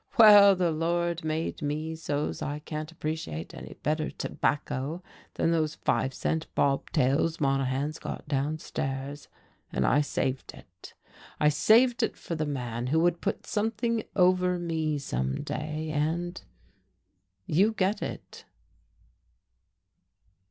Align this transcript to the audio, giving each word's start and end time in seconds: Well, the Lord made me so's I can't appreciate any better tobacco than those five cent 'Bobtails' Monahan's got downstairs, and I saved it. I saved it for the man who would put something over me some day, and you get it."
Well, 0.17 0.55
the 0.55 0.71
Lord 0.71 1.23
made 1.23 1.61
me 1.61 1.95
so's 1.95 2.41
I 2.41 2.57
can't 2.57 2.91
appreciate 2.91 3.53
any 3.53 3.75
better 3.83 4.09
tobacco 4.09 5.03
than 5.35 5.51
those 5.51 5.75
five 5.75 6.11
cent 6.15 6.47
'Bobtails' 6.55 7.39
Monahan's 7.39 7.99
got 7.99 8.27
downstairs, 8.27 9.27
and 9.71 9.85
I 9.85 10.01
saved 10.01 10.53
it. 10.55 10.95
I 11.39 11.49
saved 11.49 12.01
it 12.01 12.17
for 12.17 12.33
the 12.33 12.47
man 12.47 12.87
who 12.87 12.99
would 13.01 13.21
put 13.21 13.45
something 13.45 14.03
over 14.15 14.57
me 14.57 14.97
some 14.97 15.43
day, 15.43 15.91
and 15.93 16.43
you 17.45 17.71
get 17.71 18.01
it." 18.01 18.45